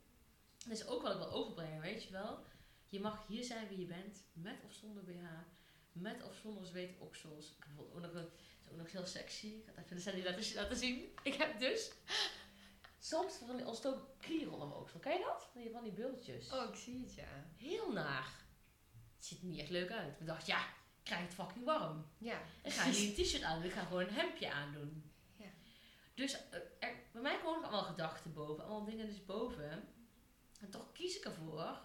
[0.58, 2.44] Dat is ook wat ik wil overbrengen, weet je wel.
[2.86, 4.22] Je mag hier zijn wie je bent.
[4.32, 5.24] Met of zonder BH.
[5.92, 7.50] Met of zonder zweet oksels.
[7.50, 8.30] Ik bijvoorbeeld ook nog een,
[8.66, 9.46] is ook nog heel sexy.
[9.46, 11.08] Ik ga het even de Sandy laten, laten zien.
[11.22, 11.90] Ik heb dus
[12.98, 15.00] soms ontstoken klieren onder mijn oksel.
[15.00, 15.48] Ken je dat?
[15.52, 16.52] Van die, van die bultjes.
[16.52, 17.46] Oh, ik zie het, ja.
[17.56, 18.44] Heel naar.
[19.16, 20.20] Het ziet er niet echt leuk uit.
[20.20, 22.06] Ik dacht, ja, ik krijg het fucking warm.
[22.18, 22.40] Ja.
[22.62, 25.10] Ik ga niet een t-shirt aan doen, ik ga gewoon een hemdje aandoen.
[25.36, 25.50] Ja.
[26.14, 29.88] Dus eh, er, bij mij komen allemaal gedachten boven, allemaal dingen dus boven.
[30.60, 31.80] En toch kies ik ervoor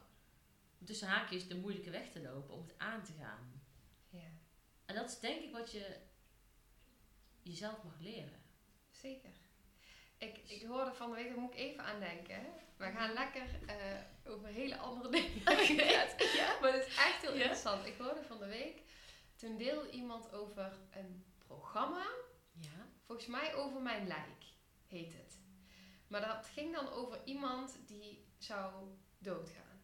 [0.79, 3.61] om tussen haakjes de moeilijke weg te lopen, om het aan te gaan.
[4.09, 4.29] Ja,
[4.85, 5.97] En dat is denk ik wat je
[7.43, 8.41] jezelf mag leren.
[8.91, 9.29] zeker.
[10.17, 12.45] Ik, ik hoorde van de week, daar moet ik even aan denken.
[12.77, 16.35] We gaan lekker eh, over hele andere dingen praten.
[16.35, 16.59] ja.
[16.61, 17.37] Maar het is echt heel Ja?
[17.39, 17.85] interessant.
[17.85, 18.81] Ik hoorde van de week,
[19.35, 22.05] toen deelde iemand over een programma.
[22.51, 22.87] Ja.
[23.05, 24.43] Volgens mij over mijn lijk
[24.87, 25.39] heet het.
[26.07, 28.73] Maar dat ging dan over iemand die zou
[29.17, 29.81] doodgaan.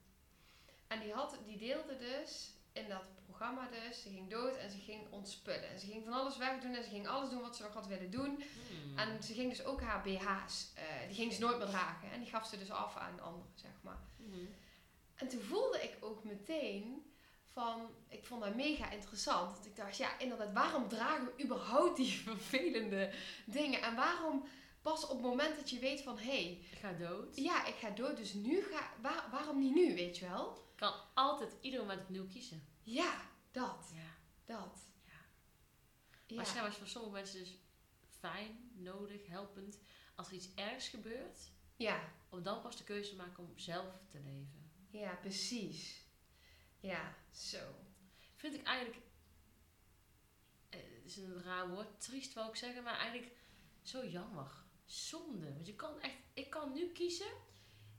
[0.87, 4.01] En die, had, die deelde dus in dat programma dus.
[4.01, 5.69] Ze ging dood en ze ging ontspullen.
[5.69, 7.87] En ze ging van alles wegdoen en ze ging alles doen wat ze nog had
[7.87, 8.43] willen doen.
[8.69, 8.97] Hmm.
[8.97, 12.11] En ze ging dus ook haar BH's, eh, die ging ze nooit meer dragen.
[12.11, 13.99] En die gaf ze dus af aan anderen, zeg maar.
[14.15, 14.45] Mhm.
[15.15, 17.11] En toen voelde ik ook meteen
[17.53, 19.55] van, ik vond dat mega interessant.
[19.55, 23.11] Dat ik dacht, ja inderdaad, waarom dragen we überhaupt die vervelende
[23.45, 23.81] dingen?
[23.81, 24.43] En waarom
[24.81, 27.35] pas op het moment dat je weet van, hé, hey, Ik ga dood.
[27.35, 30.51] ja, ik ga dood, dus nu ga, waar, waarom niet nu, weet je wel?
[30.51, 32.76] Ik kan altijd ieder moment opnieuw kiezen.
[32.89, 33.21] Ja,
[33.51, 34.15] dat, Ja.
[34.45, 34.89] dat.
[35.05, 35.25] Ja.
[36.25, 37.57] Ja, Maar is voor sommige mensen dus
[38.19, 39.79] fijn, nodig, helpend.
[40.15, 43.99] Als er iets ergs gebeurt, ja, om dan pas de keuze te maken om zelf
[44.07, 44.71] te leven.
[44.89, 46.05] ja, precies.
[46.79, 47.75] Ja, zo.
[48.35, 49.05] Vind ik eigenlijk,
[50.69, 53.37] eh, het is een raar woord, triest wou ik zeggen, maar eigenlijk
[53.81, 54.65] zo jammer.
[54.85, 55.53] Zonde.
[55.53, 57.31] Want je kan echt, ik kan nu kiezen,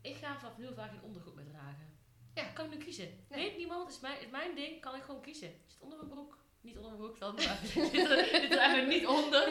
[0.01, 1.98] ik ga vanaf nu vaak geen ondergoed meer dragen.
[2.39, 2.49] Ja.
[2.49, 3.25] Ik kan nu kiezen.
[3.29, 3.57] Nee.
[3.57, 5.53] Niemand, is mijn, is mijn ding, kan ik gewoon kiezen.
[5.67, 6.39] Zit onder mijn broek.
[6.61, 7.59] Niet onder mijn broek dan, maar
[7.93, 9.49] zit er, zit er eigenlijk niet onder.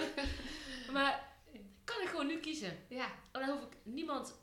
[0.92, 1.36] Maar
[1.84, 2.86] kan ik gewoon nu kiezen.
[2.90, 4.36] Ja, En dan hoef ik niemand,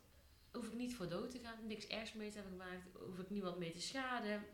[0.53, 3.31] hoef ik niet voor dood te gaan, niks ergs mee te hebben gemaakt, hoef ik
[3.31, 4.47] niemand mee te schaden.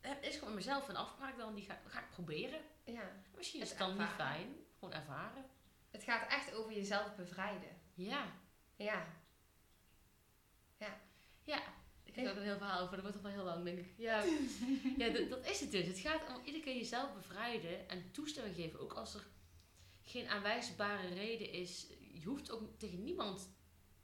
[0.00, 2.60] Het is gewoon mezelf een afspraak dan, die ga, ga ik proberen.
[2.84, 3.12] ja.
[3.36, 5.44] Misschien is Het het dan niet fijn, gewoon ervaren.
[5.90, 7.80] Het gaat echt over jezelf bevrijden.
[7.94, 8.24] Ja,
[8.76, 9.06] Ja,
[11.44, 11.58] ja.
[11.58, 11.75] Ik
[12.16, 13.94] heb er ook een heel verhaal over, dat wordt toch wel heel lang, denk ik.
[13.96, 14.24] Ja,
[14.98, 15.86] ja dat, dat is het dus.
[15.86, 18.80] Het gaat om iedere keer jezelf bevrijden en toestemming geven.
[18.80, 19.26] Ook als er
[20.04, 21.86] geen aanwijsbare reden is.
[22.12, 23.50] Je hoeft ook tegen niemand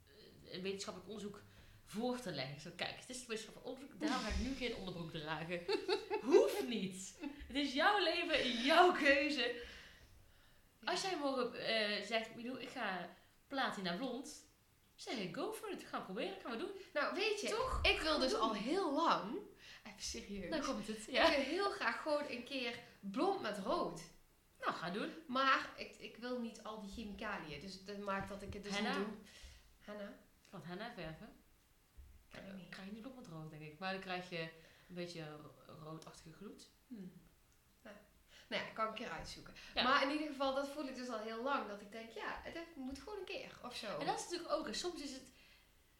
[0.07, 1.43] eh, een wetenschappelijk onderzoek
[1.85, 2.61] voor te leggen.
[2.61, 5.61] Zo, kijk, het is een wetenschappelijk onderzoek, daarom ga ik nu geen onderbroek dragen.
[6.31, 7.15] Hoeft niet.
[7.47, 9.61] Het is jouw leven, jouw keuze.
[10.83, 13.15] Als jij morgen eh, zegt, ik ga
[13.47, 14.45] platina blond,
[15.03, 15.83] zeg ik, go for it.
[15.83, 16.71] Ga het proberen, gaan we doen.
[16.93, 17.79] Nou, weet je, Toch?
[17.81, 19.37] ik wil dus al heel lang,
[19.83, 20.97] even serieus, Dan komt het.
[21.07, 21.29] ik Ja.
[21.29, 24.01] wil heel graag gewoon een keer blond met rood.
[24.59, 25.09] Nou, ga doen.
[25.27, 28.73] Maar ik, ik wil niet al die chemicaliën, dus dat maakt dat ik het dus
[28.75, 28.97] Henna?
[28.97, 29.15] niet doe.
[29.79, 30.03] Henna?
[30.43, 31.35] Ik kan het henna verven.
[32.31, 33.79] Ik Dan krijg je niet blond met rood, denk ik.
[33.79, 34.39] Maar dan krijg je
[34.89, 36.69] een beetje ro- roodachtige gloed.
[36.87, 37.11] Hmm.
[38.49, 39.53] Nou, ja, kan ik een keer uitzoeken.
[39.75, 39.83] Ja.
[39.83, 41.67] Maar in ieder geval, dat voel ik dus al heel lang.
[41.67, 43.99] Dat ik denk, ja, het heeft- moet gewoon een keer of zo.
[43.99, 45.31] En dat is natuurlijk ook, soms is het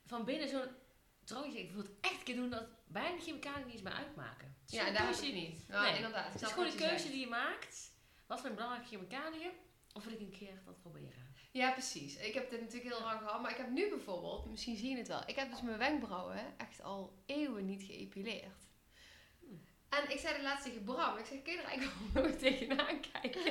[0.06, 0.68] van binnen zo'n
[1.24, 1.60] drangje.
[1.60, 4.56] Ik wil het echt een keer doen dat bijna de chemicaliën niet eens meer uitmaken.
[4.66, 5.68] Ja, daar heb keuze- ik niet.
[5.68, 5.96] Nou, Nee.
[5.96, 6.26] inderdaad.
[6.28, 7.10] ik Het is gewoon een je keuze zegt.
[7.12, 7.92] die je maakt.
[8.28, 9.52] Wat zijn belangrijke chemicaliën?
[9.94, 11.32] Of wil ik een keer dat proberen?
[11.52, 12.16] Ja, precies.
[12.18, 13.42] Ik heb dit natuurlijk heel lang gehad.
[13.42, 15.22] Maar ik heb nu bijvoorbeeld, misschien zie je het wel.
[15.26, 18.63] Ik heb dus mijn wenkbrauwen echt al eeuwen niet geëpileerd.
[19.98, 21.18] En ik zei de laatste tegen Bram.
[21.18, 23.44] Ik zeg, kun je er eigenlijk wel nooit tegenaan kijken?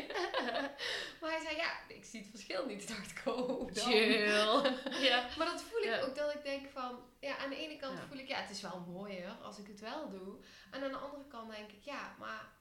[1.21, 2.87] maar hij zei, ja, ik zie het verschil niet.
[2.87, 3.71] Toen dacht ik, oh.
[3.73, 4.77] Chill.
[5.09, 5.29] ja.
[5.39, 6.01] Maar dat voel ik Ja.
[6.01, 7.05] ook dat ik denk van...
[7.21, 8.07] Ja, aan de ene kant Ja.
[8.07, 10.37] voel ik, ja, het is wel mooier als ik het wel doe.
[10.71, 12.53] En aan de andere kant denk ik, ja, maar...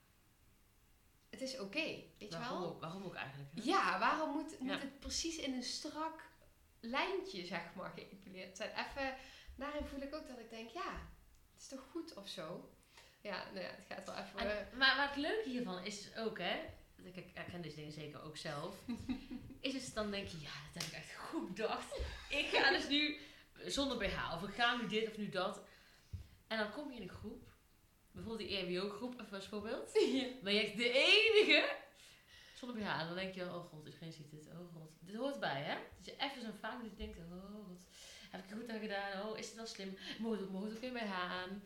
[1.30, 2.70] Het is oké, weet je Waarom wel?
[2.70, 3.50] ook, waarom ook eigenlijk?
[3.56, 3.62] hè?
[3.64, 4.78] Ja, waarom moet, moet Ja.
[4.80, 6.30] het precies in een strak
[6.80, 8.70] lijntje, zeg maar, geëpileerd zijn?
[8.70, 9.16] Even,
[9.56, 10.92] daarin voel ik ook dat ik denk, ja,
[11.54, 12.70] het is toch goed of zo?
[13.22, 14.40] Ja, nou ja, het gaat wel even...
[14.40, 16.60] En, maar, maar het leuke hiervan is dus ook, hè,
[17.04, 18.76] ik ik herken deze dingen zeker ook zelf,
[19.60, 22.00] is het dan denk je, ja, dat heb ik echt goed bedacht.
[22.30, 23.18] Ik ga dus nu
[23.66, 25.62] zonder BH, of ik ga nu dit of nu dat.
[26.48, 27.48] En dan kom je in een groep,
[28.12, 29.94] bijvoorbeeld die EHBO-groep, even als voorbeeld.
[30.44, 31.76] Ben je echt de enige
[32.62, 33.00] zonder BH.
[33.00, 34.48] En dan denk je, oh god, iedereen ziet dit.
[34.48, 35.76] Oh god, dit hoort bij, hè?
[35.98, 37.84] Dat je even zo'n fout dat je denkt, oh god,
[38.30, 39.22] heb ik er goed aan gedaan?
[39.22, 39.98] Oh, is het wel slim?
[40.20, 41.64] Moet ik moet ik weer BH aan?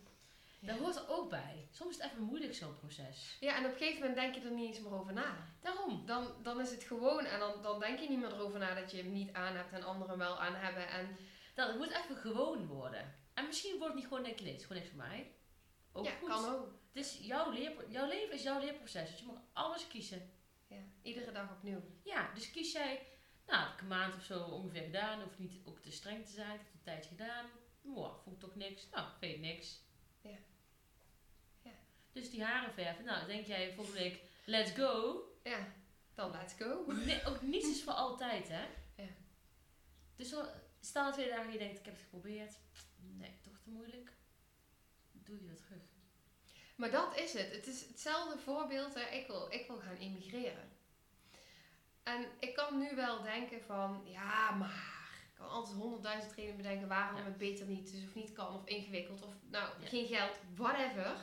[0.66, 1.68] Dat hoort er ook bij.
[1.72, 3.38] Soms is het even moeilijk, zo'n proces.
[3.40, 5.48] Ja, en op een gegeven moment denk je er niet eens meer over na.
[5.62, 6.06] Daarom.
[6.06, 8.92] Dan, dan is het gewoon, en dan, dan denk je niet meer erover na dat
[8.92, 10.90] je hem niet aan hebt en anderen wel aan hebben.
[10.90, 11.18] En
[11.54, 13.16] Dat, het moet even gewoon worden.
[13.34, 15.32] En misschien wordt het niet gewoon, het is gewoon niks voor mij.
[15.92, 16.30] Ook ja, goed.
[16.30, 16.68] kan ook.
[16.94, 19.10] Het is jouw, leer, jouw leven is jouw leerproces.
[19.10, 20.32] Dus je mag alles kiezen.
[20.68, 21.82] Ja, iedere dag opnieuw.
[22.04, 23.08] Ja, dus kies jij,
[23.48, 25.22] nou, heb ik een maand of zo ongeveer gedaan.
[25.22, 26.54] Hoeft niet ook te streng te zijn.
[26.54, 27.46] Ik heb het een tijdje gedaan.
[27.82, 28.90] Wow, ik toch niks.
[28.90, 29.84] Nou, vind je niks.
[30.22, 30.38] Ja.
[32.16, 33.06] Dus die haren verven.
[33.06, 35.20] Nou, denk jij volgende week, let's go.
[35.44, 35.68] Ja,
[36.14, 36.92] dan let's go.
[36.92, 38.66] Nee, ook niets is voor altijd, hè?
[38.96, 39.10] Ja.
[40.16, 40.36] Dus
[40.94, 42.54] na twee dagen je denkt, ik heb het geprobeerd.
[42.98, 44.12] Nee, toch te moeilijk.
[45.12, 45.82] Doe je weer terug.
[46.76, 47.52] Maar dat is het.
[47.52, 48.94] Het is hetzelfde voorbeeld.
[48.94, 49.02] Hè.
[49.02, 50.70] Ik, wil, ik wil gaan emigreren.
[52.04, 54.94] En ik kan nu wel denken van, ja, maar...
[55.30, 57.24] Ik kan altijd honderdduizend redenen bedenken waarom Ja.
[57.24, 59.88] het beter niet is of niet kan of ingewikkeld of nou, Ja.
[59.88, 61.16] geen geld, whatever.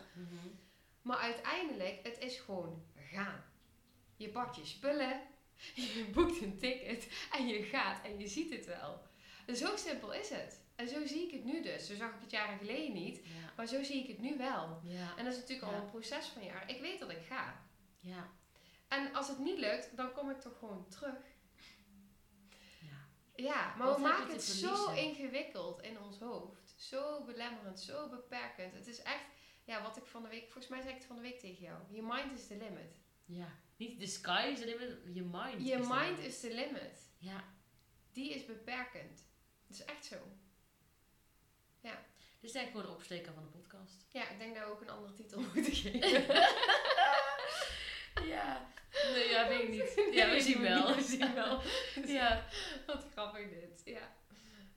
[1.02, 3.44] Maar uiteindelijk, het is gewoon gaan.
[4.16, 5.20] Je pakt je spullen,
[5.74, 9.02] je boekt een ticket en je gaat en je ziet het wel.
[9.54, 10.60] Zo simpel is het.
[10.74, 11.86] En zo zie ik het nu dus.
[11.86, 13.16] Zo zag ik het jaren geleden niet.
[13.16, 13.52] Ja.
[13.56, 14.80] Maar zo zie ik het nu wel.
[14.82, 15.16] Ja.
[15.16, 16.68] En dat is natuurlijk al een proces van jaren.
[16.68, 17.62] Ik weet dat ik ga.
[18.00, 18.30] Ja.
[18.88, 21.18] En als het niet lukt, dan kom ik toch gewoon terug.
[22.80, 23.06] Ja.
[23.34, 26.74] Ja, maar Wat we maken het zo ingewikkeld in ons hoofd.
[26.76, 28.74] Zo belemmerend, zo beperkend.
[28.74, 29.24] Het is echt,
[29.64, 31.62] ja, wat ik van de week, volgens mij zei ik het van de week tegen
[31.64, 31.78] jou.
[31.90, 33.00] Je mind is the limit.
[33.24, 33.48] Ja.
[33.76, 37.10] Niet the sky is the limit, je mind is the mind is the limit.
[37.18, 37.44] Ja.
[38.12, 39.26] Die is beperkend.
[39.66, 40.16] Het is echt zo.
[42.42, 44.06] Dit is eigenlijk gewoon de opsteker van de podcast.
[44.08, 46.26] Ja, ik denk dat we ook een andere titel moeten geven.
[48.28, 48.70] ja.
[49.14, 50.14] Nee, ja, weet ik niet.
[50.14, 50.94] Ja, we zien wel.
[50.94, 51.60] We zien wel.
[52.16, 52.44] Ja.
[52.86, 53.82] Wat grappig dit.
[53.84, 54.16] Ja.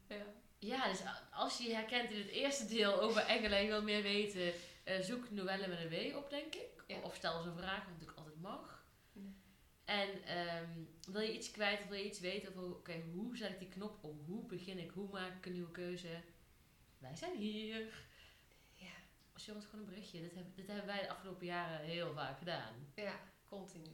[0.07, 0.25] Ja.
[0.59, 0.99] Ja, dus
[1.31, 4.53] als je je herkent in het eerste deel over engelen en je wil meer weten,
[4.85, 6.83] eh, zoek Noelle met een W op, denk ik.
[6.87, 6.99] Ja.
[6.99, 8.85] Of stel eens een vraag, wat natuurlijk altijd mag.
[9.85, 10.69] En ehm,
[11.11, 13.69] wil je iets kwijt of wil je iets weten over, oké, hoe zet ik die
[13.69, 14.19] knop om?
[14.25, 14.91] Hoe begin ik?
[14.91, 16.21] Hoe maak ik een nieuwe keuze?
[16.97, 18.05] Wij zijn hier.
[18.73, 18.93] Ja.
[19.35, 20.21] Stuur ons gewoon een berichtje.
[20.21, 22.73] Dit, heb, dit hebben wij de afgelopen jaren heel vaak gedaan.
[22.95, 23.89] Ja, continu.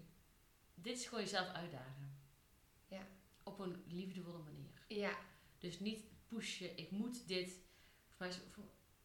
[0.76, 2.20] Dit is gewoon jezelf uitdagen.
[2.88, 3.08] Ja.
[3.44, 4.86] Op een liefdevolle manier.
[4.88, 5.18] Ja.
[5.58, 7.60] Dus niet pushen, ik moet dit.
[8.08, 8.40] Volgens mij is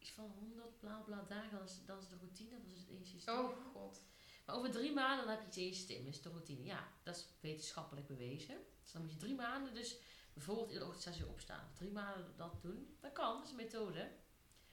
[0.06, 2.98] iets van 100 bla bla dagen, dat is, dat is de routine, dat is het
[2.98, 3.34] je systeem.
[3.34, 4.02] Oh god.
[4.44, 6.64] Maar over drie maanden dan heb je in je systeem, is de routine.
[6.64, 8.56] Ja, dat is wetenschappelijk bewezen.
[8.82, 9.98] Dus dan moet je drie maanden dus
[10.32, 11.70] bijvoorbeeld in de ochtend 6 uur opstaan.
[11.74, 14.12] Drie maanden dat doen, dat kan, dat is een methode.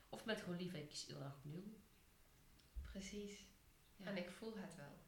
[0.09, 1.63] Of met gewoon lief, ik kies iedere dag opnieuw.
[2.81, 3.45] Precies.
[3.95, 4.05] Ja.
[4.05, 5.01] En ik voel het wel.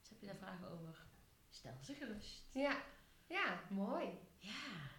[0.00, 1.06] Dus heb je daar vragen over?
[1.50, 2.42] Stel ze gerust.
[2.52, 2.82] Ja.
[3.26, 4.18] Ja, mooi.
[4.38, 4.89] Ja.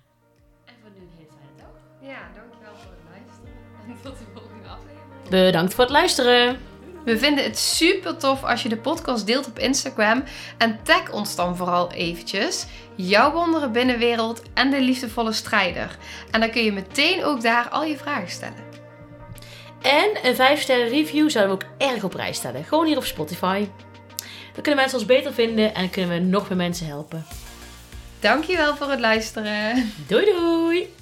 [0.72, 1.76] En voor nu een hele fijne dag.
[2.10, 3.54] Ja, dankjewel voor het luisteren.
[3.88, 5.30] En tot de volgende aflevering.
[5.30, 6.60] Bedankt voor het luisteren.
[7.06, 10.24] We vinden het super tof als je de podcast deelt op Instagram.
[10.58, 12.66] En tag ons dan vooral eventjes.
[12.96, 15.98] Jouw wonderen binnenwereld en de liefdevolle strijder.
[16.32, 18.70] En dan kun je meteen ook daar al je vragen stellen.
[19.82, 22.64] En een 5 sterren review zouden we ook erg op prijs stellen.
[22.64, 23.68] Gewoon hier op Spotify.
[24.54, 27.26] Dan kunnen mensen ons beter vinden en kunnen we nog meer mensen helpen.
[28.22, 29.92] Dankjewel voor het luisteren.
[30.08, 31.01] Doei doei!